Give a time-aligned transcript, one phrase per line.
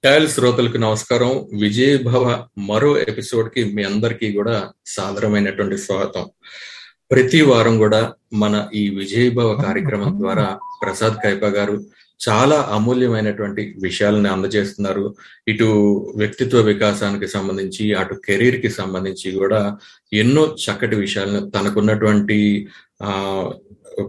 [0.04, 1.46] Tile శ్రోతలకు నమస్కారం.
[1.60, 6.30] విజయభవ మరో ఎపిసోడ్కి మీ అందరికీ కూడా సాదరమైనటువంటి స్వాగతం.
[7.10, 8.00] ప్రతి వారం కూడా
[8.34, 10.46] మన ఈ విజయభవ కార్యక్రమం ద్వారా
[10.82, 11.76] ప్రసాద్ కైపా గారు
[12.20, 15.04] చాలా అమూల్యమైనటువంటి విషయాలను అందజేస్తున్నారు.
[15.48, 15.66] ఇటు
[16.16, 19.60] వ్యక్తిత్వ వికాసానికి సంబంధించి అటు కెరీర్కి సంబంధించి కూడా
[20.12, 22.38] ఎన్నో చక్కటి విషయాలను తనకున్నటువంటి
[23.02, 23.10] ఆ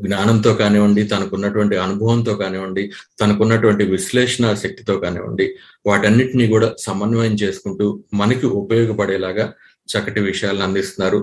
[0.02, 2.84] జ్ఞానంతో కానివ్వండి తనకున్నటువంటి అనుభవంతో కానివ్వండి
[3.21, 5.45] తనకున్నటువంటి విశ్లేషణ శక్తితో కానివ్వండి
[5.85, 9.45] వాటన్నిటినీ కూడా సమన్వయం చేసుకుంటూ మనకి ఉపయోగపడేలాగా
[9.90, 11.21] చక్కటి విషయాలను అందిస్తున్నారు.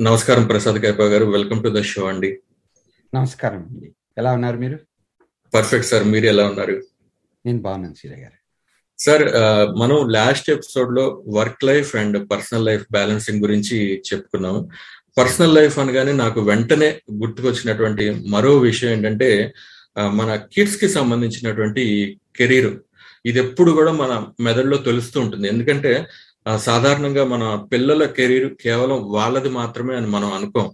[0.00, 2.38] నమస్కారం Prasad Kaipa garu welcome to the show అండి.
[3.14, 3.92] నమస్కారం అండి.
[4.18, 4.78] ఎలా ఉన్నారు మీరు?
[5.54, 6.82] పర్ఫెక్ట్ సార్ మీరు ఎలా ఉన్నారు?
[7.46, 8.36] నేను బాగున్నాను సీర గారు.
[8.98, 9.24] సార్
[9.78, 14.68] మనం లాస్ట్ ఎపిసోడ్లో work life and personal life balancing గురించి చెప్పుకున్నాము.
[15.18, 19.54] పర్సనల్ లైఫ్ అనగానే నాకు వెంటనే గుర్తుకొచ్చినటువంటి మరో విషయం ఏంటంటే
[19.98, 21.84] మన కిడ్స్కి సంబంధించినటువంటి
[22.36, 22.72] కెరీర్.
[23.26, 25.48] ఇది ఎప్పుడు కూడా మన మెదడులో తెలుస్తూ ఉంటుంది.
[25.48, 26.06] ఎందుకంటే
[26.56, 30.70] సాధారణంగా మన పిల్లల కెరీర్ కేవలం వాళ్ళది మాత్రమే అని మనం అనుకోం.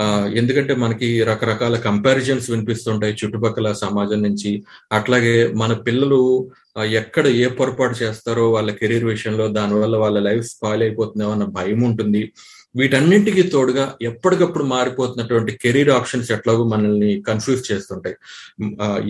[0.00, 4.64] ఆ, ఎందుకంటే మనకి రకరకాల కంపారిజన్స్ వినిపిస్తుంటాయి చుట్టుపక్కల సమాజం నుంచి.
[4.92, 6.50] అట్లాగే మన పిల్లలు
[6.84, 12.32] ఎక్కడ ఏ పొరపాటు చేస్తారో వాళ్ళ కెరీర్ విషయంలో దానివల్ల వాళ్ళ లైఫ్ స్పాయిల్ అయిపోతుందేమో అన్న భయం ఉంటుంది.
[12.76, 18.16] వీటన్నింటికి తోడుగా ఎప్పటికప్పుడు మారిపోతున్నటువంటి కెరీర్ ఆప్షన్స్ ఎట్లాగో మనల్ని కన్ఫ్యూజ్ చేస్తుంటాయి.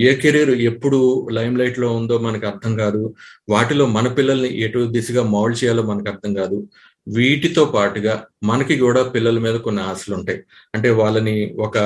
[0.02, 3.14] ఏ కెరీర్ ఎప్పుడు లైమ్ లైట్లో ఉందో మనకు అర్థం కాదు.
[3.48, 6.68] వాటిలో మన పిల్లల్ని ఎటు దిశగా మౌల్డ్ చేయాలో మనకు అర్థం కాదు.
[7.08, 10.42] వీటితో పాటుగా మనకి కూడా పిల్లల మీద కొన్ని ఆశలు ఉంటాయి.
[10.74, 11.78] అంటే వాళ్ళని ఒక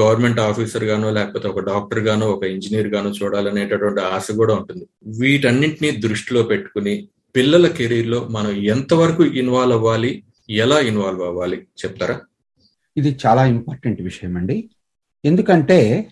[0.00, 4.86] గవర్నమెంట్ ఆఫీసర్ గానో లేకపోతే ఒక డాక్టర్ గానో ఒక ఇంజనీర్ గానో చూడాలనేటటువంటి ఆశ కూడా ఉంటుంది.
[5.20, 10.22] వీటన్నింటినీ దృష్టిలో పెట్టుకుని పిల్లల కెరీర్లో మనం ఎంతవరకు ఇన్వాల్వ్ అవ్వాలి?
[10.48, 11.66] ఎలా ఇన్వాల్వ్ అవ్వాలి?
[11.78, 12.20] చెప్తారా?
[12.96, 14.70] ఇది చాలా ఇంపార్టెంట్ విషయం అండి.
[15.24, 16.10] ఎందుకంటే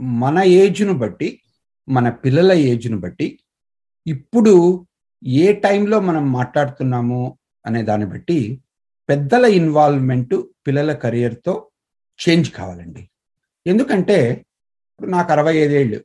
[0.00, 1.42] మన ఏజ్ను బట్టి
[1.88, 3.40] మన పిల్లల ఏజ్ను బట్టి
[4.06, 4.86] ఇప్పుడు
[5.22, 8.62] ఏ టైంలో మనం మాట్లాడుతున్నాము అనే దాన్ని బట్టి
[9.08, 10.34] పెద్దల ఇన్వాల్వ్మెంట్
[10.66, 11.70] పిల్లల కెరియర్తో
[12.18, 13.10] చేంజ్ కావాలండి.
[13.66, 14.46] ఎందుకంటే
[14.90, 16.04] ఇప్పుడు నాకు అరవై ఐదేళ్ళు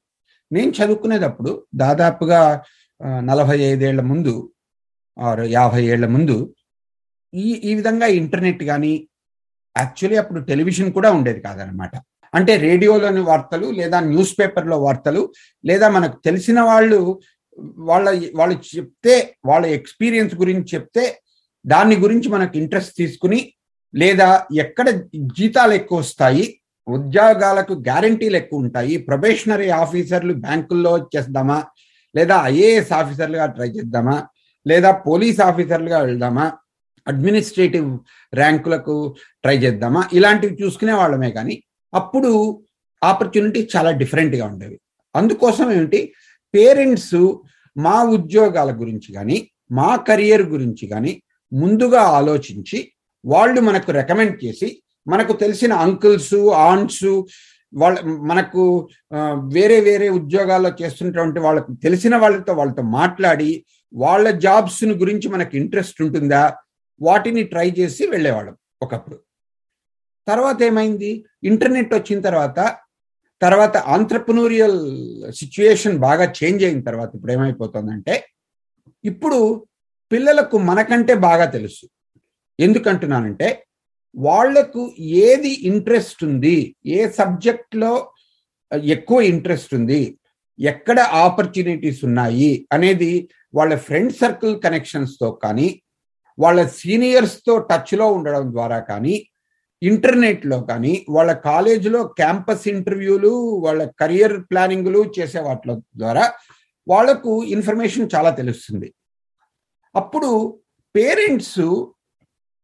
[0.51, 2.63] నేను చదువుకునేటప్పుడు దాదాపుగా
[3.01, 4.53] నలభై ఐదేళ్ళ ముందు
[5.19, 6.54] ఆరు యాభై ఏళ్ళ ముందు
[7.35, 8.93] ఈ ఈ విధంగా ఇంటర్నెట్ కానీ
[9.75, 11.95] యాక్చువల్లీ అప్పుడు టెలివిజన్ కూడా ఉండేది కాదనమాట
[12.33, 15.21] అంటే రేడియోలోని వార్తలు లేదా న్యూస్ పేపర్లో వార్తలు
[15.63, 16.99] లేదా మనకు తెలిసిన వాళ్ళు
[17.87, 19.15] వాళ్ళ వాళ్ళు చెప్తే
[19.45, 21.05] వాళ్ళ ఎక్స్పీరియన్స్ గురించి చెప్తే
[21.65, 23.39] దాని గురించి మనకు ఇంట్రెస్ట్ తీసుకుని
[23.93, 24.27] లేదా
[24.63, 24.87] ఎక్కడ
[25.35, 26.45] జీతాలు ఎక్కువ వస్తాయి
[26.87, 31.59] ఉద్యోగాలకు గ్యారంటీలు ఎక్కువ ఉంటాయి ప్రొబేషనరీ ఆఫీసర్లు బ్యాంకుల్లో చేద్దామా
[32.15, 34.17] లేదా ఐఏఎస్ ఆఫీసర్లుగా ట్రై చేద్దామా
[34.65, 36.45] లేదా పోలీస్ ఆఫీసర్లుగా వెళ్దామా
[37.07, 37.89] అడ్మినిస్ట్రేటివ్
[38.33, 38.95] ర్యాంకులకు
[39.43, 40.01] ట్రై చేద్దామా?
[40.13, 42.31] ఇలాంటివి చూసుకునే వాళ్ళమే కానీ అప్పుడు
[43.03, 44.77] ఆపర్చునిటీ చాలా డిఫరెంట్గా ఉండేవి.
[45.15, 46.13] అందుకోసం ఏమిటి?
[46.53, 47.17] పేరెంట్స్
[47.77, 49.37] మా ఉద్యోగాల గురించి కానీ
[49.71, 51.21] మా కెరియర్ గురించి కానీ
[51.53, 52.91] ముందుగా ఆలోచించి
[53.25, 54.67] వాళ్ళు మనకు రికమెండ్ చేసి
[55.07, 56.35] మనకు తెలిసిన అంకుల్స్
[56.69, 57.05] ఆంట్స్
[57.73, 57.97] వాళ్ళ
[58.31, 58.63] మనకు
[59.55, 66.43] వేరే వేరే ఉద్యోగాల్లో చేస్తున్నటువంటి వాళ్ళకు తెలిసిన వాళ్ళతో వాళ్ళతో మాట్లాడి వాళ్ళ జాబ్స్ గురించి మనకు ఇంట్రెస్ట్ ఉంటుందా?
[67.01, 69.17] వాటిని ట్రై చేసి వెళ్ళేవాళ్ళం ఒకప్పుడు.
[70.27, 71.25] తర్వాత ఏమైంది?
[71.43, 72.59] ఇంటర్నెట్ వచ్చిన తర్వాత
[73.41, 74.79] తర్వాత ఆంట్రప్రనూరియల్
[75.31, 78.15] సిచ్యుయేషన్ బాగా చేంజ్ అయిన తర్వాత ఇప్పుడు ఏమైపోతుందంటే
[79.03, 79.67] ఇప్పుడు
[80.11, 81.85] పిల్లలకు మనకంటే బాగా తెలుసు.
[82.59, 83.63] ఎందుకంటున్నానంటే
[84.15, 87.93] వాళ్ళకు ఏది ఇంట్రెస్ట్ ఉంది ఏ సబ్జెక్ట్లో
[88.71, 90.19] ఎక్కువ ఇంట్రెస్ట్ ఉంది
[90.59, 95.81] ఎక్కడ ఆపర్చునిటీస్ ఉన్నాయి అనేది వాళ్ళ ఫ్రెండ్ సర్కిల్ కనెక్షన్స్తో కానీ
[96.39, 99.27] వాళ్ళ సీనియర్స్తో టచ్లో ఉండడం ద్వారా కానీ
[99.81, 103.31] ఇంటర్నెట్లో కానీ వాళ్ళ కాలేజీలో క్యాంపస్ ఇంటర్వ్యూలు
[103.65, 106.33] వాళ్ళ కెరియర్ ప్లానింగ్లు చేసే వాటి ద్వారా
[106.87, 108.93] వాళ్ళకు ఇన్ఫర్మేషన్ చాలా తెలుస్తుంది.
[109.95, 110.59] అప్పుడు
[110.95, 111.59] పేరెంట్స్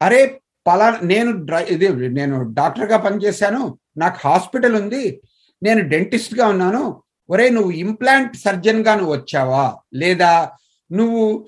[0.02, 5.22] అరే పలా నేను డ్రై ఇది నేను డాక్టర్గా పనిచేశాను నాకు హాస్పిటల్ ఉంది
[5.64, 9.78] నేను డెంటిస్ట్గా ఉన్నాను ఒరే నువ్వు ఇంప్లాంట్ సర్జన్గా నువ్వు వచ్చావా?
[9.94, 10.52] లేదా
[10.92, 11.48] నువ్వు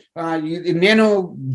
[0.85, 1.05] నేను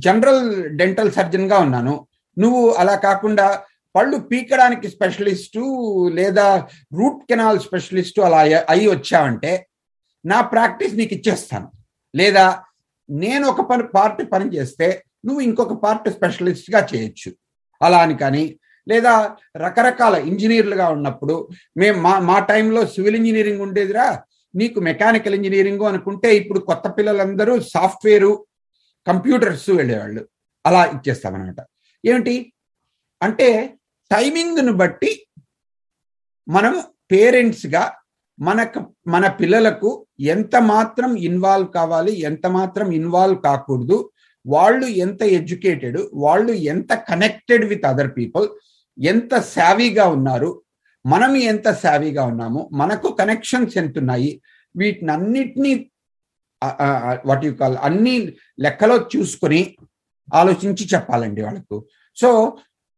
[0.07, 0.45] జనరల్
[0.81, 1.95] డెంటల్ సర్జన్గా ఉన్నాను.
[2.39, 3.47] నువ్వు అలా కాకుండా
[3.95, 5.63] పళ్ళు పీకడానికి స్పెషలిస్టు
[6.09, 6.47] లేదా
[6.99, 9.53] రూట్ కెనాల్ స్పెషలిస్టు అలా అయి వచ్చావంటే
[10.25, 11.69] నా ప్రాక్టీస్ నీకు ఇచ్చేస్తాను.
[12.15, 12.47] లేదా
[13.11, 17.31] నేను ఒక పని పార్ట్ పని చేస్తే నువ్వు ఇంకొక పార్ట్ స్పెషలిస్ట్గా చేయొచ్చు.
[17.83, 18.45] అలా అని కానీ
[18.89, 19.13] లేదా
[19.57, 24.07] రకరకాల ఇంజనీర్లుగా ఉన్నప్పుడు మేము మా మా టైంలో సివిల్ ఇంజనీరింగ్ ఉండేదిరా
[24.55, 28.47] నీకు మెకానికల్ ఇంజనీరింగ్ అనుకుంటే ఇప్పుడు కొత్త పిల్లలందరూ సాఫ్ట్వేరు
[29.07, 30.29] కంప్యూటర్స్ వెళ్ళేవాళ్ళు.
[30.67, 31.61] అలా ఇచ్చేస్తామన్నమాట.
[32.05, 32.53] ఏమిటి?
[33.23, 33.79] అంటే
[34.11, 35.27] టైమింగ్ను బట్టి
[36.49, 37.97] మనం పేరెంట్స్గా
[38.41, 44.11] మనకు మన పిల్లలకు ఎంత మాత్రం ఇన్వాల్వ్ కావాలి ఎంత మాత్రం ఇన్వాల్వ్ కాకూడదు
[44.47, 48.49] వాళ్ళు ఎంత ఎడ్యుకేటెడ్ వాళ్ళు ఎంత కనెక్టెడ్ విత్ అదర్ పీపుల్
[48.99, 50.63] ఎంత శావీగా ఉన్నారు
[51.13, 54.31] మనం ఎంత శావీగా ఉన్నామో మనకు కనెక్షన్స్ ఎంత ఉన్నాయి
[54.75, 55.73] వీటిని అన్నిటినీ
[57.29, 58.15] వాట్ యు కాల్ అన్ని
[58.65, 59.61] లెక్కలో చూసుకొని
[60.29, 61.77] ఆలోచించి చెప్పాలండి వాళ్ళకు.
[62.17, 62.29] So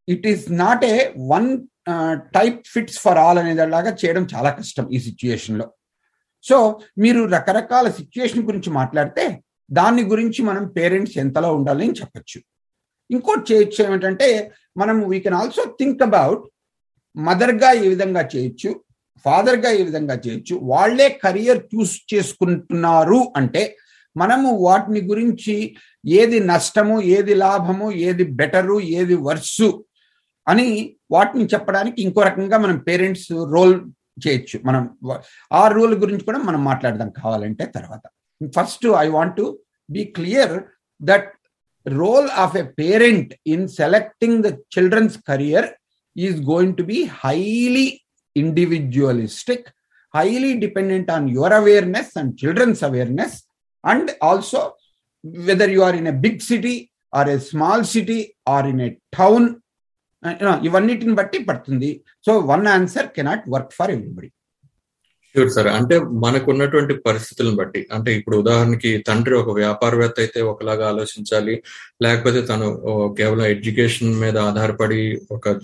[0.08, 0.96] it is not a
[1.32, 1.48] one
[2.36, 5.66] type fits for all అనేలాగా చేయడం చాలా కష్టం ఈ సిచ్యుయేషన్లో
[6.44, 6.56] సో
[6.98, 9.24] మీరు రకరకాల సిచ్యుయేషన్ గురించి మాట్లాడితే
[9.70, 12.38] దాని గురించి మనం పేరెంట్స్ ఎంతలో ఉండాలని చెప్పచ్చు.
[13.10, 14.28] ఇంకోటి చేయొచ్చు ఏమిటంటే
[14.76, 16.42] మనం we can also think about
[17.16, 18.80] మదర్గా ఏ విధంగా చేయొచ్చు?
[19.24, 20.60] ఫాదర్గా ఏ విధంగా చేయొచ్చు?
[20.62, 23.76] వాళ్ళే కెరియర్ చూస్ చేసుకుంటున్నారు అంటే
[24.16, 25.76] మనము వాటిని గురించి
[26.06, 29.84] ఏది నష్టము ఏది లాభము ఏది బెటరు ఏది వర్సు
[30.48, 33.80] అని వాటిని చెప్పడానికి ఇంకో రకంగా మనం పేరెంట్స్ రోల్
[34.26, 34.60] చేయొచ్చు.
[34.64, 34.98] మనం
[35.52, 38.00] ఆ రోల్ గురించి కూడా మనం మాట్లాడదాం కావాలంటే తర్వాత.
[38.58, 39.58] First I want to
[39.90, 40.62] be clear
[41.02, 41.32] that
[41.88, 45.66] role of a parent in selecting the children's career
[46.15, 47.87] is going to be highly
[48.35, 49.61] individualistic,
[50.13, 53.33] highly dependent on your awareness and children's awareness,
[53.83, 54.59] and also
[55.23, 59.43] whether you are in a big city or a small city or in a town,
[60.23, 61.89] you know, ఇవన్నిటిని బట్టి పడుతుంది
[62.25, 64.29] so one answer cannot work for everybody
[65.34, 71.54] Sure sir అంటే మనకున్నటువంటి పరిస్థితులను బట్టి అంటే ఇప్పుడు ఉదాహరణకి తండ్రి ఒక వ్యాపారవేత్త అయితే ఒకలాగా ఆలోచించాలి
[72.04, 72.66] లేకపోతే తను
[73.18, 75.02] కేవలం ఎడ్యుకేషన్ మీద ఆధారపడి
[75.36, 75.54] ఒక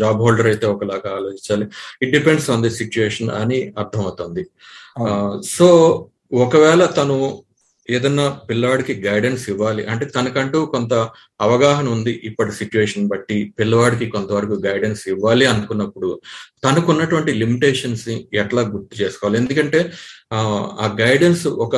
[0.00, 1.66] జాబ్ హోల్డర్ అయితే ఒకలాగా ఆలోచించాలి.
[2.02, 4.44] It depends on the situation అని అర్థమవుతుంది.
[5.56, 5.68] సో
[6.44, 7.16] ఒకవేళ తను
[7.88, 10.94] ఏదన్నా పిల్లవాడికి గైడెన్స్ ఇవ్వాలి అంటే తనకంటూ కొంత
[11.40, 16.20] అవగాహన ఉంది ఇప్పటి సిచ్యువేషన్ బట్టి పిల్లవాడికి కొంతవరకు గైడెన్స్ ఇవ్వాలి అనుకున్నప్పుడు
[16.64, 19.38] తనకున్నటువంటి లిమిటేషన్స్ని ఎట్లా గుర్తు చేసుకోవాలి?
[19.38, 19.92] ఎందుకంటే
[20.34, 21.76] ఆ గైడెన్స్ ఒక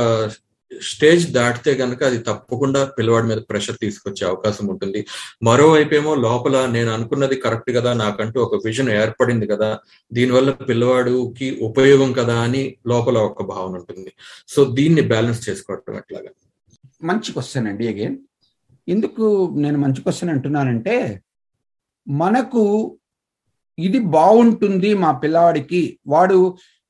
[0.91, 5.06] స్టేజ్ దాటితే కనుక అది తప్పకుండా పిల్లవాడి మీద ప్రెషర్ తీసుకొచ్చే అవకాశం ఉంటుంది.
[5.43, 9.71] మరోవైపు ఏమో లోపల నేను అనుకున్నది కరెక్ట్ కదా నాకంటూ ఒక విజన్ ఏర్పడింది కదా
[10.12, 14.12] దీనివల్ల పిల్లవాడికి ఉపయోగం కదా అని లోపల ఒక భావన ఉంటుంది.
[14.49, 16.32] సో దీన్ని బ్యాలెన్స్ చేసుకోవటం ఎట్లాగా?
[17.03, 18.17] మంచి క్వశ్చన్ అండి అగైన్.
[18.88, 19.25] ఎందుకు
[19.56, 20.97] నేను మంచి క్వశ్చన్ అంటున్నానంటే
[22.06, 22.62] మనకు
[23.79, 26.38] ఇది బాగుంటుంది మా పిల్లవాడికి వాడు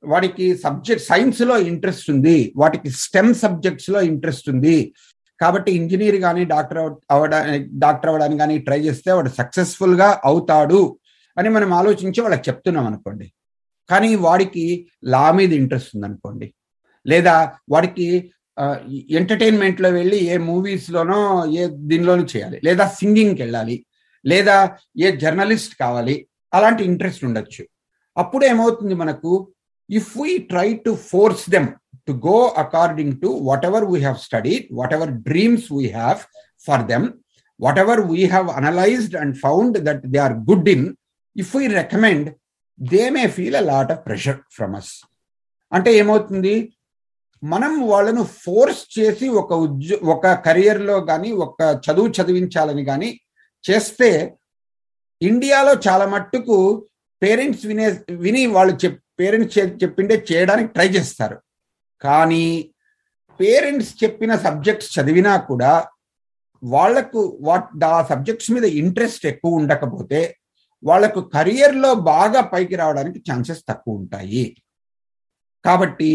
[0.06, 4.94] వాడికి సబ్జెక్ట్ సైన్స్లో ఇంట్రెస్ట్ ఉంది వాటికి స్టెమ్ సబ్జెక్ట్స్లో ఇంట్రెస్ట్ ఉంది.
[5.40, 10.98] కాబట్టి ఇంజనీర్ కానీ డాక్టర్ అవడానికి డాక్టర్ అవ్వడానికి కానీ ట్రై చేస్తే వాడు సక్సెస్ఫుల్గా అవుతాడు
[11.38, 13.32] అని మనం ఆలోచించి వాళ్ళకి చెప్తున్నాం అనుకోండి.
[13.90, 16.54] కానీ వాడికి లా మీద ఇంట్రెస్ట్ ఉంది అనుకోండి.
[17.06, 18.32] లేదా వాడికి
[19.10, 22.60] ఎంటర్టైన్మెంట్లో వెళ్ళి ఏ మూవీస్ లోనో ఏ దీనిలోనూ చేయాలి.
[22.64, 23.86] లేదా సింగింగ్కి వెళ్ళాలి
[24.26, 24.56] లేదా
[24.98, 26.28] ఏ జర్నలిస్ట్ కావాలి.
[26.54, 27.62] అలాంటి ఇంట్రెస్ట్ ఉండొచ్చు.
[28.16, 29.30] అప్పుడు ఏమవుతుంది మనకు?
[29.88, 31.76] If we try to force them
[32.06, 36.26] to go according to whatever we have studied, whatever dreams we have
[36.58, 37.20] for them,
[37.60, 40.96] whatever we have analyzed and found that they are good in,
[41.36, 42.34] if we recommend,
[42.78, 44.88] they may feel a lot of pressure from us.
[45.73, 46.54] అంటే ఏమవుతుంది
[47.42, 53.11] మనం వాళ్ళను force చేసి ఒక ఉద్యో ఒక కెరియర్లో కానీ ఒక చదువు చదివించాలని కానీ
[53.64, 54.11] చేస్తే
[55.20, 56.56] ఇండియాలో చాలా మట్టుకు
[57.23, 57.87] పేరెంట్స్ వినే
[58.25, 61.37] విని వాళ్ళు చెప్ పేరెంట్స్ చెప్పిండే చేయడానికి ట్రై చేస్తారు.
[62.04, 62.44] కానీ
[63.40, 65.73] పేరెంట్స్ చెప్పిన సబ్జెక్ట్స్ చదివినా కూడా
[66.62, 70.21] వాళ్ళకు వాట్ ఆ సబ్జెక్ట్స్ మీద ఇంట్రెస్ట్ ఎక్కువ ఉండకపోతే
[70.83, 74.47] వాళ్ళకు కెరియర్లో బాగా పైకి రావడానికి ఛాన్సెస్ తక్కువ ఉంటాయి.
[75.64, 76.11] కాబట్టి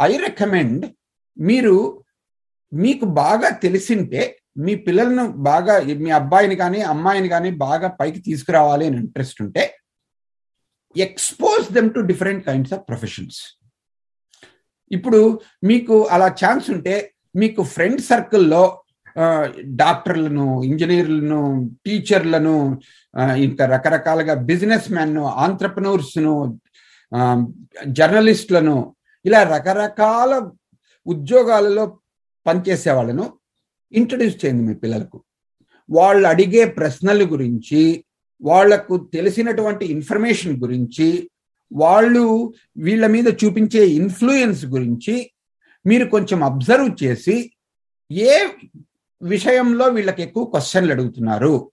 [0.00, 0.84] ఐ రికమెండ్
[1.36, 1.76] మీరు
[2.72, 4.22] మీకు బాగా తెలిసింటే
[4.64, 5.74] మీ పిల్లలను బాగా
[6.04, 9.64] మీ అబ్బాయిని కానీ అమ్మాయిని కానీ బాగా పైకి తీసుకురావాలి అని ఇంట్రెస్ట్ ఉంటే
[10.96, 13.38] expose them to different kinds of professions
[14.90, 15.20] ఇప్పుడు
[15.64, 16.96] మీకు అలా ఛాన్స్ ఉంటే
[17.36, 18.82] మీకు ఫ్రెండ్ సర్కిల్లో
[19.64, 21.40] డాక్టర్లను ఇంజనీర్లను
[21.86, 22.56] టీచర్లను
[23.36, 26.34] ఇంకా రకరకాలుగా బిజినెస్ మ్యాన్ను ఆంటర్ప్రనూర్స్ను
[27.86, 28.76] జర్నలిస్టులను
[29.24, 30.32] ఇలా రకరకాల
[31.06, 31.84] ఉద్యోగాలలో
[32.46, 33.24] పనిచేసే వాళ్ళను
[33.92, 35.18] ఇంట్రడ్యూస్ చేయండి మీ పిల్లలకు.
[35.88, 38.04] వాళ్ళు అడిగే ప్రశ్నల గురించి
[38.42, 41.30] వాళ్ళకు తెలిసినటువంటి ఇన్ఫర్మేషన్ గురించి
[41.72, 45.30] వాళ్ళు వీళ్ళ మీద చూపించే ఇన్ఫ్లుయెన్స్ గురించి
[45.86, 47.52] మీరు కొంచెం అబ్జర్వ్ చేసి
[48.10, 48.48] ఏ
[49.22, 51.70] విషయంలో వీళ్ళకి ఎక్కువ క్వశ్చన్లు అడుగుతున్నారు?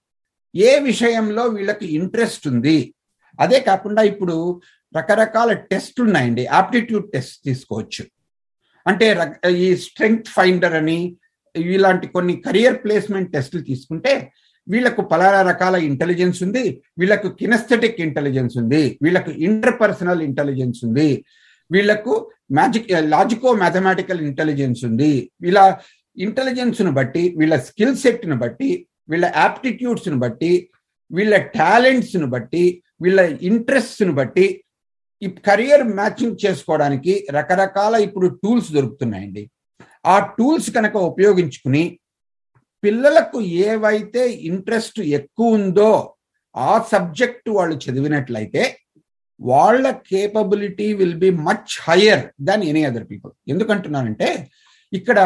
[0.56, 2.96] ఏ విషయంలో వీళ్ళకి ఇంట్రెస్ట్ ఉంది?
[3.40, 4.62] అదే కాకుండా ఇప్పుడు
[4.98, 6.48] రకరకాల టెస్ట్ ఉన్నాయండి.
[6.48, 8.06] ఆప్టిట్యూడ్ టెస్ట్ తీసుకోవచ్చు.
[8.88, 9.18] అంటే
[9.50, 11.18] ఈ స్ట్రెంగ్త్ ఫైండర్ అని
[11.56, 14.32] ఇలాంటి కొన్ని కెరియర్ ప్లేస్మెంట్ టెస్టులు తీసుకుంటే
[14.68, 16.64] వీళ్ళకు పలానా రకాల ఇంటెలిజెన్స్ ఉంది
[17.00, 21.10] వీళ్ళకు కినెస్థెటిక్ ఇంటెలిజెన్స్ ఉంది వీళ్ళకు ఇంటర్పర్సనల్ ఇంటెలిజెన్స్ ఉంది
[21.72, 22.14] వీళ్ళకు
[22.58, 25.12] మ్యాజిక్ లాజికో మ్యాథమెటికల్ ఇంటెలిజెన్స్ ఉంది.
[25.42, 25.60] వీళ్ళ
[26.18, 28.70] ఇంటెలిజెన్స్ను బట్టి వీళ్ళ స్కిల్ సెట్ను బట్టి
[29.12, 30.52] వీళ్ళ యాప్టిట్యూడ్స్ను బట్టి
[31.12, 32.64] వీళ్ళ టాలెంట్స్ను బట్టి
[33.04, 34.46] వీళ్ళ ఇంట్రెస్ట్ను బట్టి
[35.22, 39.44] ఈ కెరియర్ మ్యాచింగ్ చేసుకోవడానికి రకరకాల ఇప్పుడు టూల్స్ దొరుకుతున్నాయండి.
[40.14, 41.84] ఆ టూల్స్ కనుక ఉపయోగించుకుని
[42.84, 46.16] పిల్లలకు ఏవైతే ఇంట్రెస్ట్ ఎక్కువ ఉందో
[46.56, 48.80] ఆ సబ్జెక్ట్ వాళ్ళు చదివినట్లయితే
[49.42, 53.32] వాళ్ళ capability will be much higher than any other people.
[53.48, 54.52] ఎందుకంటున్నానంటే
[54.94, 55.20] ఇక్కడ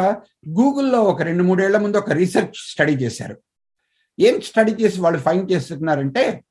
[0.50, 3.38] గూగుల్లో ఒక రెండు మూడేళ్ళ ముందు ఒక రీసెర్చ్ స్టడీ చేశారు.
[4.20, 6.44] ఏం స్టడీ చేసి వాళ్ళు ఫైన్ చేస్తున్నారంటే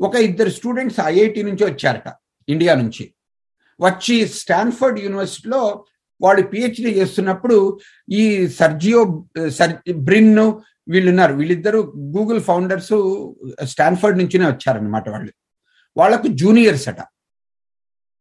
[0.00, 2.12] ఒక ఇద్దరు స్టూడెంట్స్ ఐఐటి నుంచి వచ్చారట
[2.48, 3.14] ఇండియా నుంచి.
[3.80, 5.84] వచ్చి స్టాన్ఫర్డ్ యూనివర్సిటీలో
[6.22, 7.78] వాళ్ళు పిహెచ్డి చేస్తున్నప్పుడు
[8.10, 10.38] ఈ సర్జియో సర్ బ్రిన్
[10.88, 11.34] వీళ్ళు ఉన్నారు
[12.14, 12.92] గూగుల్ ఫౌండర్స్
[13.64, 15.32] స్టాన్ఫర్డ్ నుంచినే వచ్చారనమాట వాళ్ళు.
[15.96, 17.00] వాళ్ళకు జూనియర్స్ అట.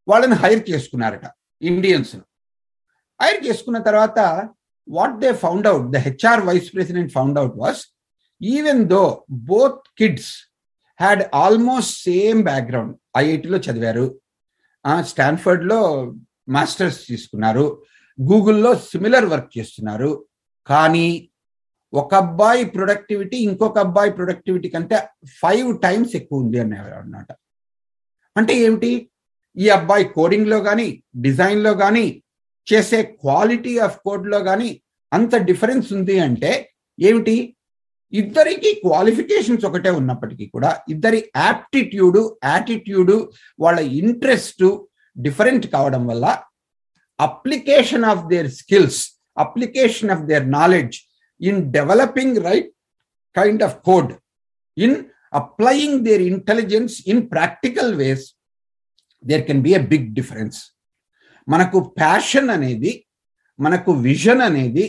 [0.08, 1.26] వాళ్ళని హైర్ చేసుకున్నారట
[1.62, 2.16] ఇండియన్స్
[3.22, 4.20] హైర్ చేసుకున్న తర్వాత
[4.90, 7.82] what they found out the HR vice president found out was
[8.42, 10.32] even though both kids
[11.00, 14.20] had almost same background ఐఐటిలో చదివారు.
[15.02, 15.82] స్టాన్ఫర్డ్లో
[16.50, 17.84] మాస్టర్స్ తీసుకున్నారు.
[18.22, 20.26] గూగుల్లో సిమిలర్ వర్క్ చేస్తున్నారు.
[20.68, 21.30] కానీ
[21.94, 27.36] ఒక అబ్బాయి ప్రొడక్టివిటీ ఇంకొక అబ్బాయి ప్రొడక్టివిటీ కంటే ఫైవ్ టైమ్స్ ఎక్కువ ఉంది అనేవారు అన్నమాట.
[28.38, 29.10] అంటే ఏమిటి?
[29.58, 32.24] ఈ అబ్బాయి కోడింగ్లో కానీ డిజైన్లో కానీ
[32.74, 34.82] చేసే క్వాలిటీ ఆఫ్ కోడ్లో కానీ
[35.14, 37.56] అంత డిఫరెన్స్ ఉంది అంటే ఏమిటి?
[38.14, 44.78] ఇద్దరికి క్వాలిఫికేషన్స్ ఒకటే ఉన్నప్పటికీ కూడా ఇద్దరి యాప్టిట్యూడు యాటిట్యూడు వాళ్ళ ఇంట్రెస్ట్
[45.15, 46.25] డిఫరెంట్ కావడం వల్ల
[47.20, 49.01] application of their skills
[49.38, 50.98] application of their knowledge
[51.41, 52.70] in developing right
[53.36, 54.12] kind of code
[54.77, 54.98] in
[55.41, 58.25] applying their intelligence in practical ways
[59.24, 60.60] there can be a big difference.
[61.48, 62.91] మనకు passion అనేది
[63.60, 64.86] మనకు vision అనేది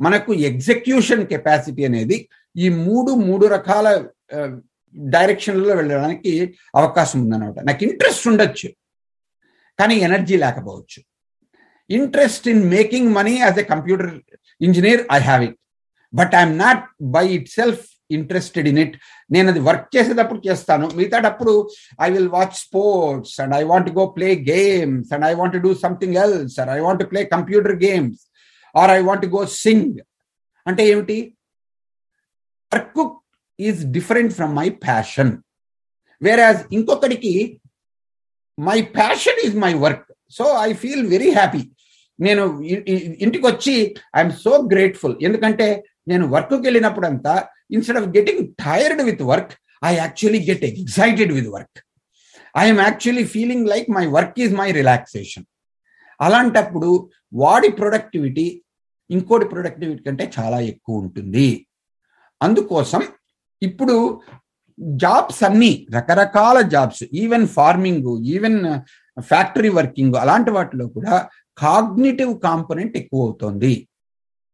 [0.00, 2.16] మనకు execution capacity అనేది
[2.56, 3.86] ఈ మూడు మూడు రకాల
[5.14, 6.32] డైరెక్షన్లలో వెళ్ళడానికి
[6.80, 7.58] అవకాశం ఉందన్నమాట.
[7.68, 8.68] నాకు ఇంట్రెస్ట్ ఉండొచ్చు.
[9.80, 11.00] కానీ ఎనర్జీ లేకపోవచ్చు.
[11.98, 14.10] Interest in making money as a computer
[14.66, 15.56] engineer I have it.
[16.12, 16.84] But I'm not
[17.16, 17.24] by
[17.58, 17.84] itself
[18.18, 18.94] interested in it.
[19.34, 20.86] నేను అది వర్క్ చేసేటప్పుడు చేస్తాను.
[20.98, 21.52] మిగతాటప్పుడు
[22.06, 26.16] I will watch sports and I want go play games and I want do something
[26.24, 28.22] else and I want play computer games
[28.74, 30.00] or I want go sing.
[30.66, 31.18] అంటే ఏమిటి?
[32.72, 33.00] Work
[33.68, 35.32] is different from my passion.
[36.22, 37.32] Whereas ఇంకొకడికి
[38.68, 41.62] my passion is my work so I feel very happy
[42.18, 42.42] నేను
[43.24, 43.74] ఇంటికి వచ్చి
[44.16, 45.68] I'm so grateful ఎందుకంటే
[46.08, 47.34] నేను వర్క్కి వెళ్ళినప్పుడంతా
[47.70, 49.52] instead of getting tired with work
[49.84, 51.78] I actually get excited with work
[52.56, 55.46] I'm actually feeling like my work is my relaxation
[56.20, 58.62] అలాంటప్పుడు వాడి productivity
[59.10, 61.66] ఇంకోటి productivity కంటే చాలా ఎక్కువ ఉంటుంది.
[62.40, 63.02] అందుకోసం
[63.62, 64.22] ఇప్పుడు
[64.98, 68.58] జాబ్స్ అన్ని రకరకాల jobs even farming even
[69.16, 71.14] factory working అలాంటి వాటిలో కూడా
[71.58, 73.72] కాగ్నిటివ్ కాంపనెంట్ ఎక్కువ అవుతుంది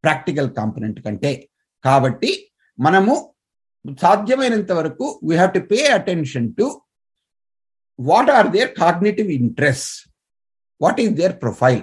[0.04, 1.32] ప్రాక్టికల్ కాంపనెంట్ కంటే.
[1.84, 2.30] కాబట్టి
[2.78, 3.12] మనము
[3.98, 6.66] సాధ్యమైనంత వరకు we have to pay attention to
[7.98, 9.92] what are their cognitive interest
[10.80, 11.82] what is their profile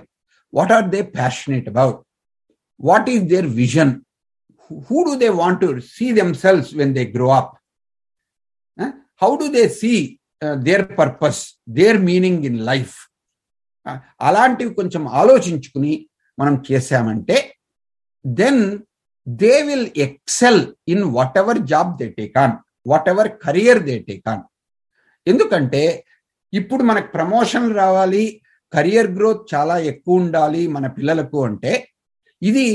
[0.54, 2.00] what are they passionate about
[2.80, 3.94] what is their vision
[4.88, 7.54] who do they want to see themselves when they grow up
[9.24, 9.94] how do they see
[10.66, 11.42] their purpose
[11.78, 12.96] their meaning in life
[14.22, 15.94] అలాంటివి కొంచెం ఆలోచించుకుని
[16.38, 17.38] మనం చేశామంటే
[18.26, 18.64] then
[19.28, 21.04] they will excel in
[21.38, 22.56] whatever job they take on
[23.10, 24.44] whatever career they take on
[25.28, 25.84] ఎందుకంటే
[26.54, 28.24] ఇప్పుడు మనకు promotion రావాలి
[28.74, 31.74] career growth చాలా ఎక్కువ ఉండాలి మన పిల్లలకు అంటే
[32.42, 32.66] ఇది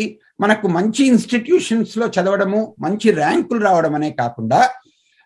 [0.40, 4.60] మనకు మంచి ఇన్స్టిట్యూషన్స్లో చదవడము మంచి ర్యాంకులు రావడం అనే కాకుండా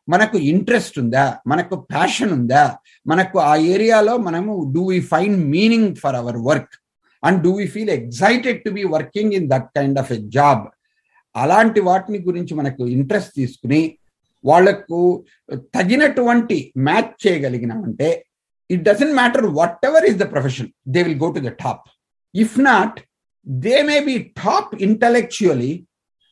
[0.08, 1.24] మనకు ఇంట్రెస్ట్ ఉందా?
[1.46, 2.64] మనకు ప్యాషన్ ఉందా?
[3.06, 6.74] మనకు ఆ ఏరియాలో మనము do we find meaning for our work
[7.22, 10.64] and do we feel excited to be working in that kind of a job
[11.34, 13.82] అలాంటి వాటిని గురించి మనకు ఇంట్రెస్ట్ తీసుకుని
[14.44, 14.98] వాళ్ళకు
[15.76, 18.08] తగినటువంటి match చేయగలిగినామంటే
[18.70, 19.46] it doesn't matter
[19.84, 21.86] whatever is the profession they will go to the top
[22.34, 22.98] if not
[23.46, 25.72] they may be top intellectually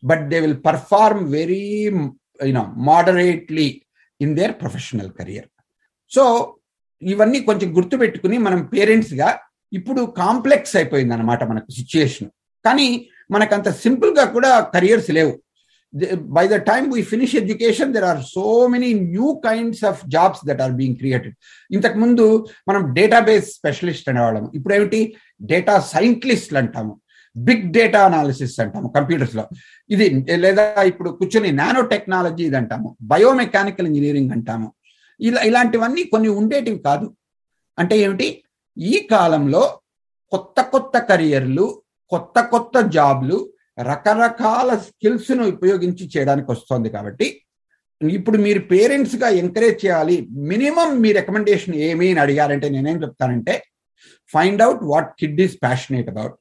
[0.02, 1.64] but they will perform very
[2.40, 3.82] very you know moderately
[4.20, 5.44] in their professional career
[6.10, 6.54] so
[7.02, 9.38] ఇవన్నీ కొంచెం గుర్తుపెట్టుకుని మనం పేరెంట్స్గా
[9.72, 12.28] ఇప్పుడు complex అయిపోయింది అనమాట మనకు situation
[12.64, 15.42] కానీ మనకంత సింపుల్గా కూడా కెరియర్స్ లేవు.
[16.14, 20.60] By the time we finish education there are so many new kinds of jobs that
[20.60, 21.34] are being created
[21.70, 24.52] ఇంతకు ముందు మనం డేటాబేస్ స్పెషలిస్ట్ అనేవాళ్ళము.
[24.54, 27.00] ఇప్పుడు ఏమిటి డేటా సైంటిస్ట్లు అంటాము.
[27.36, 29.48] బిగ్ డేటా అనాలిసిస్ అంటాము కంప్యూటర్స్లో.
[29.90, 34.72] ఇది లేదా ఇప్పుడు కూర్చొని నానో టెక్నాలజీ ఇది అంటాము బయోమెకానికల్ ఇంజనీరింగ్ అంటాము.
[35.20, 37.16] ఇలా ఇలాంటివన్నీ కొన్ని ఉండేటివి కాదు.
[37.78, 38.44] అంటే ఏమిటి?
[38.78, 39.80] ఈ కాలంలో
[40.30, 47.42] కొత్త కొత్త కెరియర్లు కొత్త కొత్త జాబ్లు రకరకాల స్కిల్స్ను ఉపయోగించి చేయడానికి వస్తుంది కాబట్టి
[48.02, 50.28] ఇప్పుడు మీరు పేరెంట్స్గా ఎంకరేజ్ చేయాలి.
[50.30, 53.62] మినిమం మీ రికమెండేషన్ ఏమి అని అడిగారంటే నేనేం చెప్తానంటే
[54.28, 56.34] find out what kid is passionate about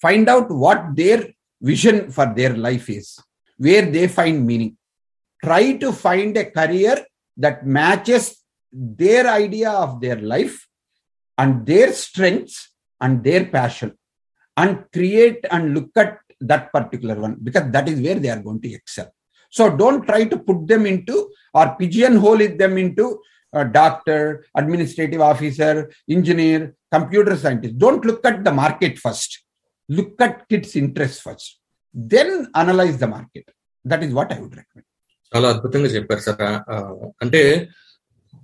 [0.00, 1.28] find out what their
[1.60, 3.18] vision for their life is,
[3.58, 4.76] where they find meaning.
[5.44, 7.04] Try to find a career
[7.36, 8.42] that matches
[8.72, 10.66] their idea of their life
[11.38, 13.96] and their strengths and their passion
[14.56, 18.60] and create and look at that particular one because that is where they are going
[18.60, 19.10] to excel.
[19.50, 23.20] So don't try to put them into or pigeonhole them into
[23.52, 27.78] a doctor, administrative officer, engineer, computer scientist.
[27.78, 29.42] Don't look at the market first.
[29.90, 31.46] Look at kids' interest first.
[31.94, 33.46] Then analyze the market.
[33.84, 34.86] That is what I would recommend.
[35.32, 36.40] చాలా అద్భుతంగా చెప్పారు sir
[37.22, 37.40] అంటే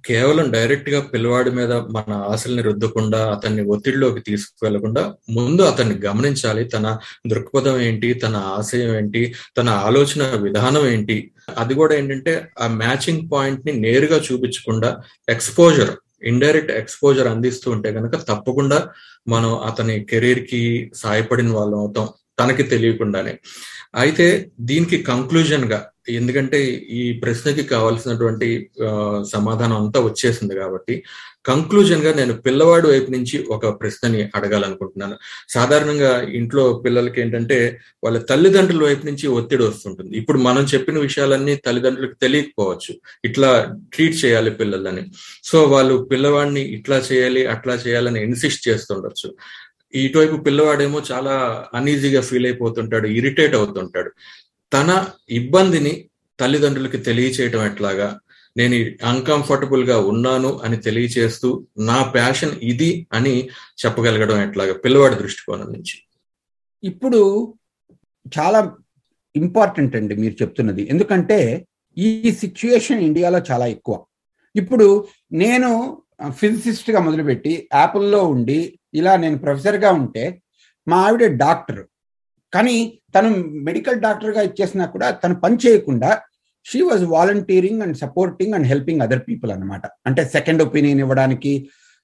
[0.04, 5.02] కేవలం డైరెక్ట్గా పిల్లవాడి మీద మన ఆశల్ని రుద్దకుండా అతన్ని ఒత్తిడిలోకి తీసుకువెళ్ళకుండా
[5.36, 6.86] ముందు అతన్ని గమనించాలి తన
[7.32, 9.22] దృక్పథం ఏంటి తన ఆశయం ఏంటి
[9.58, 11.16] తన ఆలోచన విధానం ఏంటి
[11.62, 14.90] అది కూడా ఏంటంటే ఆ మ్యాచింగ్ పాయింట్ని నేరుగా చూపించకుండా
[15.28, 15.92] ఎక్స్పోజర్
[16.26, 18.88] ఇండైరెక్ట్ ఎక్స్పోజర్ అందిస్తూ ఉంటే కనుక తప్పకుండా
[19.28, 22.08] మనం అతని కెరీర్కి సాయపడిన వాళ్ళం అవుతాం.
[22.38, 23.38] తనకి తెలియకుండానే.
[23.94, 28.70] అయితే దీనికి కంక్లూజన్గా ఎందుకంటే ఈ ప్రశ్నకి కావాల్సినటువంటి
[29.32, 31.04] సమాధానం అంతా వచ్చేసింది కాబట్టి
[31.44, 35.16] కంక్లూజన్గా నేను పిల్లవాడు వైపు నుంచి ఒక ప్రశ్నని అడగాలనుకుంటున్నాను.
[35.48, 40.16] సాధారణంగా ఇంట్లో పిల్లలకి ఏంటంటే వాళ్ళ తల్లిదండ్రుల వైపు నుంచి ఒత్తిడి వస్తుంటుంది.
[40.16, 43.00] ఇప్పుడు మనం చెప్పిన విషయాలన్నీ తల్లిదండ్రులకు తెలియకపోవచ్చు.
[43.24, 45.04] ఇట్లా ట్రీట్ చేయాలి పిల్లలని.
[45.44, 49.34] సో వాళ్ళు పిల్లవాడిని ఇట్లా చేయాలి అట్లా చేయాలని ఇన్సిస్ట్ చేస్తుండొచ్చు.
[49.94, 54.10] ఇటువైపు పిల్లవాడేమో చాలా అనీజీగా ఫీల్ అయిపోతుంటాడు ఇరిటేట్ అవుతుంటాడు.
[54.72, 56.08] తన ఇబ్బందిని
[56.40, 58.20] తల్లిదండ్రులకి తెలియచేయటం ఎట్లాగా?
[58.56, 63.48] నేను అన్కంఫర్టబుల్గా ఉన్నాను అని తెలియచేస్తూ నా ప్యాషన్ ఇది అని
[63.84, 64.74] చెప్పగలగడం ఎట్లాగా?
[64.74, 65.96] పిల్లవాడి దృష్టికోణం నుంచి.
[66.84, 67.54] ఇప్పుడు
[68.38, 68.76] చాలా
[69.36, 70.82] ఇంపార్టెంట్ అండి మీరు చెప్తున్నది.
[70.82, 71.66] ఎందుకంటే
[71.98, 74.04] ఈ సిచ్యుయేషన్ ఇండియాలో చాలా ఎక్కువ.
[74.56, 80.42] ఇప్పుడు నేను ఫిజిసిస్ట్గా మొదలుపెట్టి యాపిల్లో ఉండి ఇలా నేను ప్రొఫెసర్గా ఉంటే
[80.88, 81.86] మా ఆవిడ డాక్టర్.
[82.56, 82.76] కానీ
[83.14, 83.28] తను
[83.62, 86.10] మెడికల్ డాక్టర్గా ఇచ్చేసినా కూడా తను పని చేయకుండా
[86.66, 91.52] she was volunteering and supporting and helping other people అనమాట అంటే సెకండ్ ఒపీనియన్ ఇవ్వడానికి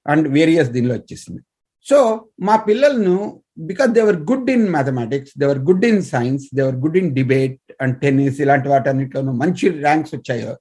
[0.07, 1.41] అండ్ వేరియస్ దీనిలో వచ్చేసింది
[1.87, 1.99] సో
[2.41, 3.15] మా పిల్లలను
[3.63, 8.39] because they're good in mathematics they're good in science they're good in debate and tennis
[8.41, 10.53] ఇలాంటి వాటన్నిటిలోనూ మంచి ర్యాంక్స్ వచ్చాయో.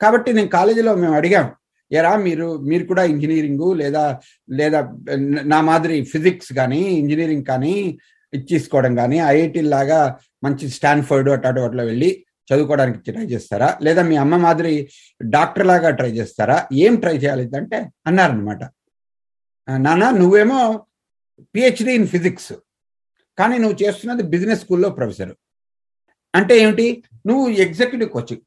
[0.00, 1.46] కాబట్టి నేను కాలేజీలో మేము అడిగాం
[1.90, 4.04] ఎరా మీరు మీరు కూడా ఇంజనీరింగ్ లేదా
[4.52, 4.80] లేదా
[5.44, 7.74] నా మాదిరి ఫిజిక్స్ కానీ ఇంజనీరింగ్ కానీ
[8.34, 10.00] ఇచ్చేసుకోవడం కానీ ఐఐటి లాగా
[10.44, 12.10] మంచి స్టాన్ఫర్డ్ అటు వాటిలో వెళ్ళి
[12.48, 13.78] చదువుకోవడానికి ట్రై చేస్తారా?
[13.82, 14.72] లేదా మీ అమ్మ మాదిరి
[15.20, 16.56] డాక్టర్ లాగా ట్రై చేస్తారా?
[16.72, 18.62] ఏం ట్రై చేయాలి అంటే అన్నారనమాట
[19.68, 20.60] నాన్న నువ్వేమో
[21.54, 22.52] పిహెచ్డి ఇన్ ఫిజిక్స్
[23.38, 25.34] కానీ నువ్వు చేస్తున్నది బిజినెస్ స్కూల్లో ప్రొఫెసర్
[26.34, 26.86] అంటే ఏమిటి?
[27.26, 28.44] నువ్వు ఎగ్జిక్యూటివ్ కోచింగ్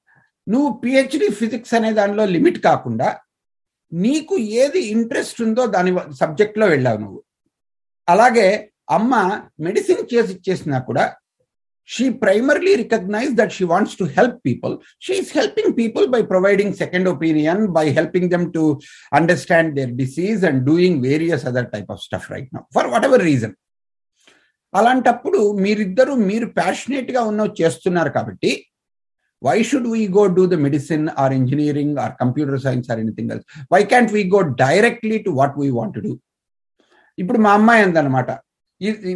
[0.47, 3.07] నువ్వు పిహెచ్డి ఫిజిక్స్ అనే దానిలో లిమిట్ కాకుండా
[3.93, 7.19] నీకు ఏది ఇంట్రెస్ట్ ఉందో దాని సబ్జెక్ట్లో వెళ్ళావు నువ్వు.
[8.09, 8.47] అలాగే
[8.87, 9.13] అమ్మ
[9.59, 11.05] మెడిసిన్ చేసి ఇచ్చేసినా కూడా
[11.89, 17.07] she primarily recognize that she wants to help people she's helping people by providing second
[17.09, 18.63] opinion by helping them to
[19.11, 23.55] understand their disease and doing various other type of stuff right now for whatever reason
[24.73, 28.51] అలాంటప్పుడు మీరిద్దరూ మీరు ప్యాషనేట్గా ఉన్న చేస్తున్నారు కాబట్టి
[29.41, 33.45] why should we go do the medicine or engineering or computer science or anything else
[33.71, 36.11] why can't we go directly to what we want do
[37.17, 38.29] ఇప్పుడు మా అమ్మాయి అందనమాట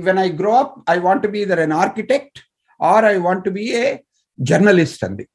[0.08, 2.40] when I grow up I want be either an architect
[2.80, 3.86] or I want be a
[4.40, 5.26] journalist అంది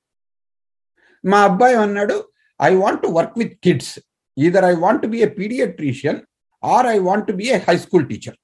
[1.25, 2.17] మా అబ్బాయి అన్నాడు
[2.61, 3.95] I want to work with kids
[4.37, 6.21] either I want be a paediatrician
[6.63, 8.39] or I want be a high school teacher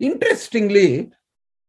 [0.00, 0.86] interestingly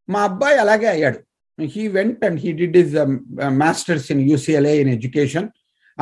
[0.10, 1.20] మా అబ్బాయి అలాగే అయ్యాడు
[1.60, 5.52] he went and he did his um, uh, master's in UCLA in education,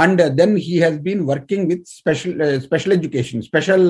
[0.03, 3.83] and then then he has been working with special uh, special education, special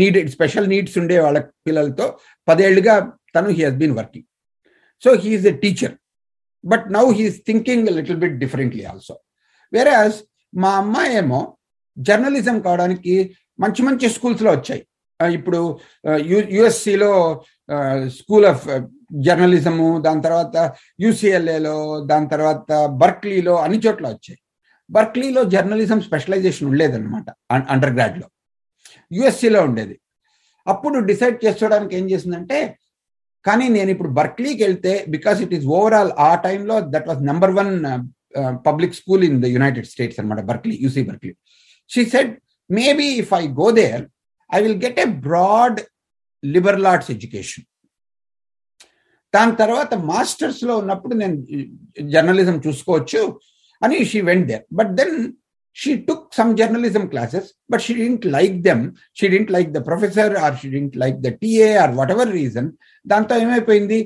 [0.00, 2.06] needed special needs ఉండే వాళ్ళ పిల్లలతో
[2.48, 2.96] పదేళ్ళుగా
[3.36, 4.28] తను he has been working
[5.02, 5.94] so he's a teacher
[6.64, 9.16] but now he's thinking little bit differently also
[9.72, 10.18] whereas
[10.54, 11.42] మా అమ్మాయి ఏమో
[11.98, 14.82] journalism కావడానికి మంచి మంచి స్కూల్స్లో వచ్చాయి.
[15.38, 15.58] ఇప్పుడు
[16.52, 17.10] యుఎస్సిలో
[18.18, 18.64] స్కూల్ ఆఫ్
[19.26, 20.56] జర్నలిజము దాని తర్వాత
[21.00, 21.76] యూసీఎల్ఏలో
[22.10, 22.70] దాని తర్వాత
[23.02, 24.38] బర్క్లీలో అన్ని చోట్ల వచ్చాయి.
[24.96, 27.28] బర్క్లీలో జర్నలిజం స్పెషలైజేషన్ ఉండలేదన్నమాట
[27.74, 28.26] అండర్ గ్రాడ్లో
[29.10, 29.94] యుఎస్సిలో ఉండేది.
[30.66, 32.58] అప్పుడు డిసైడ్ చేసుకోవడానికి ఏం చేసిందంటే
[33.44, 37.72] కానీ నేను ఇప్పుడు బర్క్లీకి వెళ్తే బికాస్ ఇట్ ఈస్ ఓవరాల్ ఆ టైంలో that was number one
[38.68, 41.32] public school in the United States అనమాట Berkeley UC Berkeley.
[41.90, 42.30] She said
[42.70, 44.04] maybe if I go there
[44.50, 45.80] I will get a broad
[46.42, 47.66] liberal arts education.
[49.34, 51.36] దాని తర్వాత మాస్టర్స్లో ఉన్నప్పుడు నేను
[52.14, 53.20] journalism చూసుకోవచ్చు
[53.82, 55.14] అని she went there but then
[55.76, 58.82] she took some journalism classes but she didn't like them
[59.14, 62.68] she didn't like the professor or she didn't like the TA or whatever reason
[63.06, 63.98] దాంతో ఏమైపోయింది?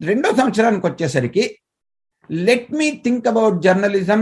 [0.00, 1.44] రెండో సంవత్సరానికి వచ్చేసరికి
[2.30, 4.20] let me think about journalism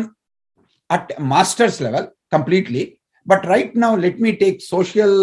[0.91, 2.83] at masters level completely
[3.27, 5.17] but right now let me take social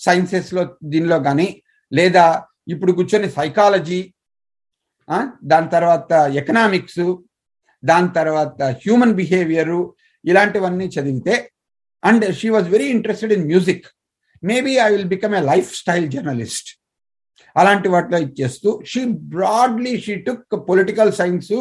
[0.00, 1.48] సైన్సెస్లో దీనిలో కానీ
[1.92, 2.24] లేదా
[2.68, 4.00] ఇప్పుడు కూర్చొని సైకాలజీ
[5.42, 7.02] దాని తర్వాత ఎకనామిక్స్
[7.84, 9.74] దాని తర్వాత హ్యూమన్ బిహేవియర్
[10.24, 11.34] ఇలాంటివన్నీ చదివితే
[12.02, 13.86] and she was very interested in music
[14.42, 15.42] maybe I will become a
[15.74, 16.70] lifestyle journalist
[17.56, 19.00] అలాంటి వాటిలో ఇచ్చేస్తూ she
[19.34, 21.52] broadly she took political science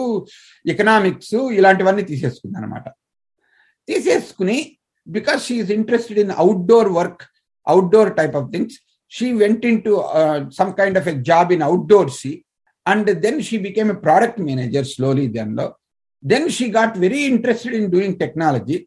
[0.66, 2.86] economics ఇలాంటివన్నీ తీసేసుకుంది అనమాట
[3.88, 4.58] తీసేసుకుని
[5.08, 7.24] because she is interested in outdoor work
[7.68, 8.76] outdoor type of things
[9.12, 9.94] she went into
[10.60, 12.32] some kind of a job in outdoor see
[12.86, 15.68] and then she became a product manager slowly దెన్లో
[16.24, 18.78] then she got very interested in doing technology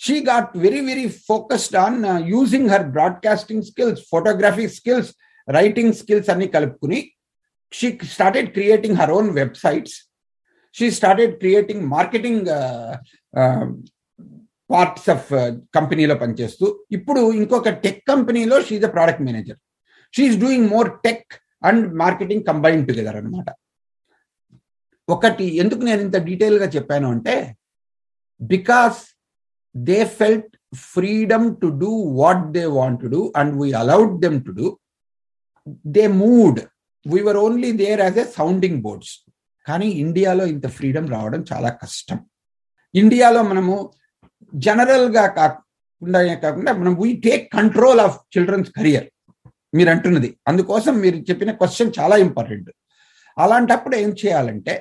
[0.00, 5.10] she got very very focused on using her broadcasting skills photography skills
[5.48, 7.00] writing skills అన్ని కలుపుకుని
[7.72, 9.96] she started creating her own websites
[10.74, 12.46] she started creating marketing
[14.70, 15.28] parts of
[15.74, 19.58] కంపెనీలో పనిచేస్తూ ఇప్పుడు ఇంకొక tech కంపెనీలో she's a product manager
[20.14, 21.28] she's doing more tech
[21.62, 23.48] and marketing combine together అనమాట
[25.14, 27.34] ఒకటి ఎందుకు నేను ఇంత డీటెయిల్గా చెప్పాను అంటే
[28.42, 28.98] because
[29.76, 30.52] they felt
[30.92, 34.68] freedom to do what they want to do and we allowed them to do
[35.86, 36.60] they mood.
[37.06, 39.14] We are only there as a sounding boards.
[39.68, 42.18] కానీ ఇండియాలో ఇంత ఫ్రీడమ్ రావడం చాలా కష్టం.
[42.94, 43.74] ఇండియాలో మనము
[44.54, 49.06] జనరల్గా కాకుండా కాకుండా మనం we take control of children's career.
[49.74, 50.30] మీరు అంటున్నది.
[50.48, 52.70] అందుకోసం మీరు చెప్పిన క్వశ్చన్ చాలా ఇంపార్టెంట్.
[53.38, 54.74] అలాంటప్పుడు ఏం చేయాలంటే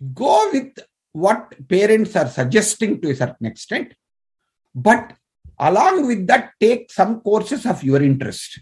[0.00, 0.78] go with
[1.14, 3.92] what parents are suggesting to certain extent
[4.74, 5.08] but
[5.60, 8.54] along with that take some courses of your interest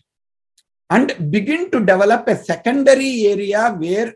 [0.90, 4.10] and begin to develop a secondary area where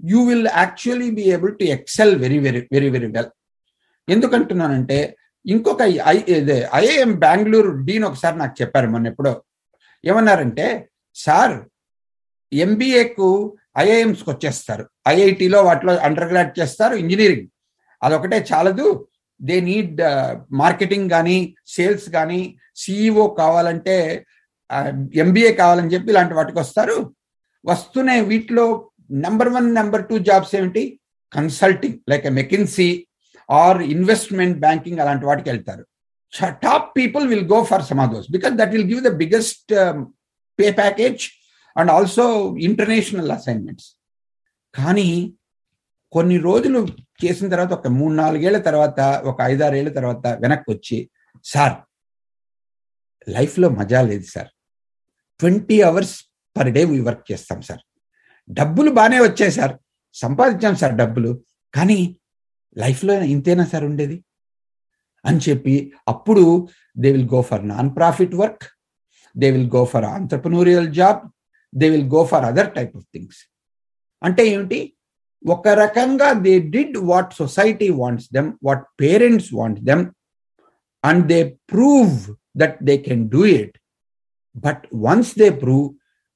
[0.00, 3.30] you will actually be able to excel very very very very well
[4.08, 4.98] ఎందుకంటున్నానంటే
[5.44, 5.82] ఇంకొక
[6.78, 9.32] IIM Bengaluru Deen ఒకసారి నాకు చెప్పారు మొన్న ఎప్పుడో.
[10.04, 10.66] ఏమన్నారంటే
[11.16, 11.54] sir
[12.52, 13.28] ఎంబీఏకు
[13.78, 14.84] ఐఐఎంస్కి వచ్చేస్తారు.
[15.08, 17.46] ఐఐటిలో వాటిలో అండర్ గ్రాడ్ చేస్తారు ఇంజనీరింగ్.
[18.02, 19.08] అదొకటే చాలదు.
[19.42, 20.00] దే నీడ్
[20.62, 22.40] మార్కెటింగ్ కానీ సేల్స్ కానీ
[22.76, 24.24] సిఇఓ కావాలంటే
[25.14, 27.14] ఎంబీఏ కావాలని చెప్పి ఇలాంటి వాటికి వస్తారు.
[27.64, 28.66] వస్తూనే వీటిలో
[29.10, 31.00] number one number two jobs ఏమిటి?
[31.32, 33.06] Consulting like McKinsey
[33.50, 35.84] or investment banking అలాంటి వాటికి వెళ్తారు.
[36.64, 39.72] Top people will go for సమాధోస్ because that will give the biggest
[40.58, 41.22] pay package
[41.76, 43.94] and also international assignments.
[44.74, 45.34] కానీ
[46.12, 46.86] కొన్ని రోజులు
[47.24, 51.10] చేసిన తర్వాత ఒక మూడు నాలుగేళ్ళ తర్వాత ఒక ఐదారేళ్ళ తర్వాత వెనక్కి వచ్చి
[51.44, 51.78] సార్
[53.30, 54.48] లైఫ్లో మజా లేదు sir.
[55.40, 56.24] Twenty hours
[56.56, 57.80] per day we work చేస్తాం సార్.
[58.50, 59.78] డబ్బులు బాగానే వచ్చాయి సార్.
[60.14, 61.40] సంపాదించాం సార్ డబ్బులు.
[61.74, 62.16] కానీ
[62.76, 64.24] లైఫ్లో ఇంతేనా సార్ ఉండేది?
[65.24, 68.62] అని చెప్పి అప్పుడు they will go for non profit work
[69.36, 71.30] they will go for entrepreneurial job
[71.72, 73.40] they will go for other type of things
[74.22, 74.80] అంటే ఏమిటి
[75.44, 80.04] ఒక రకంగా they did what society wants them what parents want them
[81.04, 81.40] and they
[81.74, 82.16] prove
[82.62, 83.76] that they can do it
[84.66, 85.86] but once they prove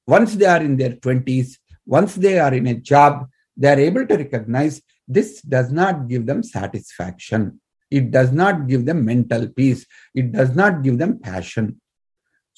[0.09, 1.53] once they are in their twenties
[1.89, 3.19] once they are in a job
[3.59, 7.61] they are able to recognise this does not give them satisfaction.
[7.93, 9.87] It does not give them mental peace.
[10.15, 11.81] It does not give them passion.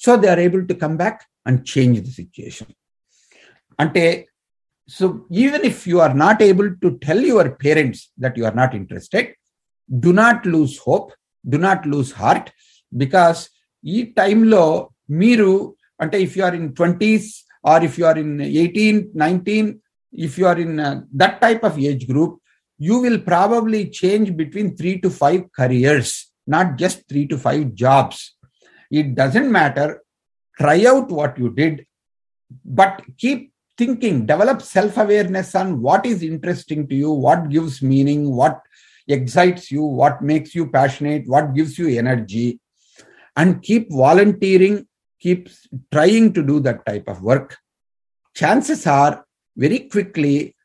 [0.01, 2.68] So they are able to come back and change the situation.
[3.78, 4.26] Ante,
[4.88, 8.74] so even if you are not able to tell your parents that you are not
[8.74, 9.34] interested,
[10.06, 11.12] do not lose hope,
[11.44, 12.46] do not lose heart,
[13.02, 13.40] because
[13.94, 14.64] ఈ టైంలో
[15.20, 15.48] మీరు
[16.02, 17.30] అంటే if you are in twenties
[17.72, 19.70] or if you are in eighteen nineteen
[20.12, 22.32] if you are in uh, that type of age group,
[22.78, 26.10] you will probably change between three to five careers,
[26.46, 28.34] not just three to five jobs.
[28.90, 30.02] It doesn't matter.
[30.59, 31.85] Try out what you did,
[32.65, 38.35] but keep thinking, develop self awareness on what is interesting to you, what gives meaning,
[38.35, 38.61] what
[39.07, 42.59] excites you, what makes you passionate, what gives you energy,
[43.35, 44.87] and keep volunteering,
[45.19, 45.49] keep
[45.91, 47.57] trying to do that type of work.
[48.33, 50.55] Chances are very quickly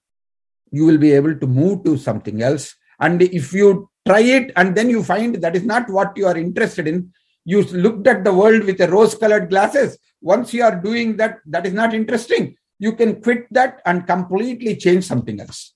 [0.70, 2.74] you will be able to move to something else.
[2.98, 6.36] And if you try it and then you find that is not what you are
[6.36, 7.12] interested in,
[7.44, 9.98] you looked at the world with a rose colored glasses.
[10.20, 12.56] Once you are doing that, that is not interesting.
[12.78, 15.74] You can quit that and completely change something else.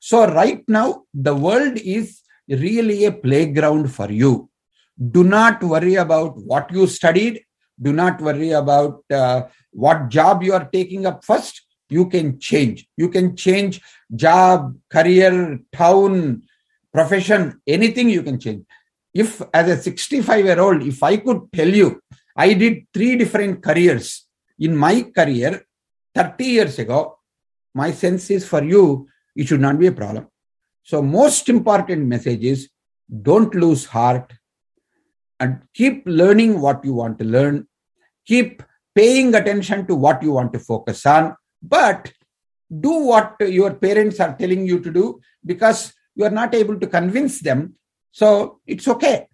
[0.00, 4.48] So, right now, the world is really a playground for you.
[5.10, 7.42] Do not worry about what you studied.
[7.80, 11.62] Do not worry about uh, what job you are taking up first.
[11.88, 12.86] You can change.
[12.96, 13.80] You can change
[14.14, 16.42] job, career, town,
[16.92, 18.64] profession, anything you can change.
[19.14, 22.00] If, as a 65 year old, if I could tell you,
[22.36, 24.26] I did three different careers
[24.58, 25.64] in my career
[26.14, 27.18] 30 years ago,
[27.74, 30.26] my sense is for you, it should not be a problem.
[30.82, 32.70] So, most important message is
[33.22, 34.32] don't lose heart
[35.38, 37.66] and keep learning what you want to learn.
[38.26, 38.62] Keep
[38.94, 42.12] paying attention to what you want to focus on, but
[42.80, 46.86] do what your parents are telling you to do because you are not able to
[46.86, 47.74] convince them.
[48.10, 49.26] So, it's okay.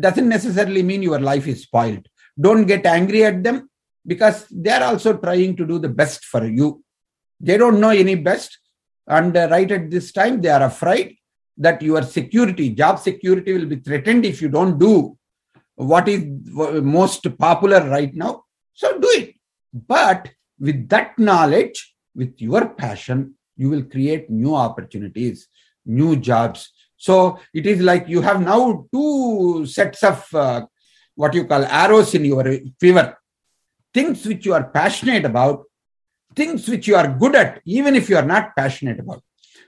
[0.00, 2.08] Doesn't necessarily mean your life is spoiled.
[2.38, 3.70] Don't get angry at them
[4.06, 6.82] because they are also trying to do the best for you.
[7.40, 8.58] They don't know any best.
[9.06, 11.16] And uh, right at this time, they are afraid
[11.58, 15.16] that your security, job security, will be threatened if you don't do
[15.76, 16.24] what is
[16.82, 18.44] most popular right now.
[18.72, 19.34] So do it.
[19.72, 25.48] But with that knowledge, with your passion, you will create new opportunities,
[25.84, 26.72] new jobs.
[27.06, 30.66] So it is like you have now two sets of uh,
[31.14, 32.44] what you call arrows in your
[32.80, 33.06] quiver
[33.96, 35.64] things which you are passionate about,
[36.40, 39.22] things which you are good at, even if you are not passionate about.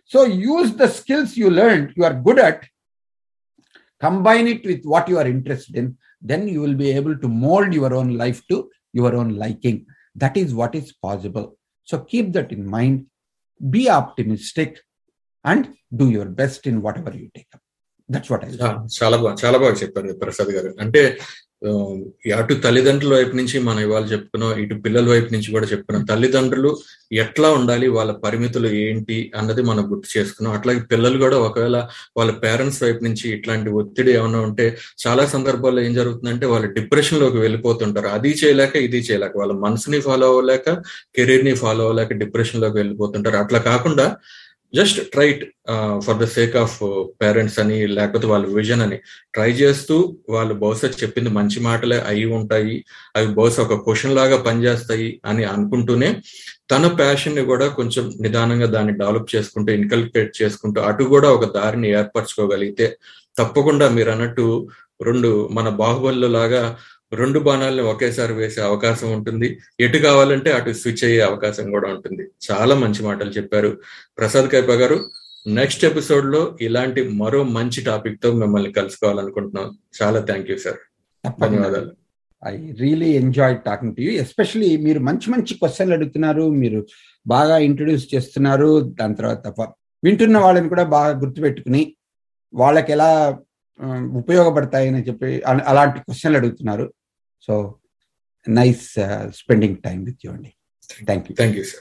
[0.05, 2.67] So use the skills you learned, you are good at,
[3.99, 7.73] combine it with what you are interested in, then you will be able to mold
[7.73, 9.87] your own life to your own liking.
[10.15, 11.57] That is what is possible.
[11.85, 13.07] So keep that in mind,
[13.71, 14.79] be optimistic,
[15.45, 15.65] and
[15.99, 17.63] do your best in whatever you take up.
[18.09, 18.45] That's what
[19.01, 20.71] చాలా బాగా చాలా బాగా చెప్పారు ప్రసాద్ గారు.
[20.83, 21.03] అంటే
[22.39, 26.71] అటు తల్లిదండ్రుల వైపు నుంచి మనం ఇవాళ చెప్పుకున్నాం ఇటు పిల్లల వైపు నుంచి కూడా చెప్పుకున్నాం తల్లిదండ్రులు
[27.23, 30.55] ఎట్లా ఉండాలి వాళ్ళ పరిమితులు ఏంటి అన్నది మనం గుర్తు చేసుకున్నాం.
[30.59, 31.77] అట్లాగే పిల్లలు కూడా ఒకవేళ
[32.17, 34.67] వాళ్ళ పేరెంట్స్ వైపు నుంచి ఇట్లాంటి ఒత్తిడి ఏమైనా ఉంటే
[35.07, 38.07] చాలా సందర్భాల్లో ఏం జరుగుతుందంటే వాళ్ళు డిప్రెషన్లోకి వెళ్ళిపోతుంటారు.
[38.19, 40.69] అది చేయలేక ఇది చేయలేక వాళ్ళ మనసుని ఫాలో అవ్వలేక
[41.19, 43.37] కెరీర్ని ఫాలో అవ్వలేక డిప్రెషన్లోకి వెళ్ళిపోతుంటారు.
[43.37, 44.09] అట్లా కాకుండా
[44.75, 45.43] just tried
[46.05, 46.75] for the sake of
[47.23, 48.99] parents అని లేకపోతే వాళ్ళ విజన్ అని.
[49.33, 49.95] ట్రై చేస్తూ
[50.29, 52.77] వాళ్ళు బహుశా చెప్పింది మంచి మాటలే అయి ఉంటాయి
[53.17, 56.11] అవి బహుశా ఒక క్వశ్చన్ లాగా పనిచేస్తాయి అని అనుకుంటూనే
[56.71, 62.89] తన ప్యాషన్ని కూడా కొంచెం నిదానంగా దాన్ని డెవలప్ చేసుకుంటూ ఇన్కల్కేట్ చేసుకుంటూ అటు కూడా ఒక దారిని ఏర్పరచుకోగలిగితే
[63.37, 64.47] తప్పకుండా మీరు అన్నట్టు
[65.01, 66.63] రెండు మన బాహుబలిలో లాగా
[67.13, 69.59] రెండు బాణాలని ఒకేసారి వేసే అవకాశం ఉంటుంది.
[69.81, 72.29] ఎటు కావాలంటే అటు స్విచ్ అయ్యే అవకాశం కూడా ఉంటుంది.
[72.51, 73.79] చాలా మంచి మాటలు చెప్పారు
[74.19, 75.11] ప్రసాద్ కైప గారు.
[75.47, 79.79] నెక్స్ట్ ఎపిసోడ్లో ఇలాంటి మరో మంచి టాపిక్తో మిమ్మల్ని కలుసుకోవాలనుకుంటున్నాం.
[80.03, 80.77] చాలా థ్యాంక్ యూ సార్.
[81.41, 81.91] ధన్యవాదాలు.
[82.47, 86.87] I really enjoy talking to you especially మీరు మంచి మంచి క్వశ్చన్లు అడుగుతున్నారు మీరు
[87.27, 88.95] బాగా ఇంట్రడ్యూస్ చేస్తున్నారు.
[89.01, 89.47] దాని తర్వాత
[90.05, 91.97] వింటున్న వాళ్ళని కూడా బాగా గుర్తుపెట్టుకుని
[92.55, 93.39] వాళ్ళకి ఎలా
[94.13, 96.93] ఉపయోగపడతాయని చెప్పి అలాంటి క్వశ్చన్లు అడుగుతున్నారు.
[97.39, 97.81] So
[98.47, 100.57] nice uh, spending time with you, Andy.
[101.07, 101.35] Thank you.
[101.35, 101.79] Thank you, sir.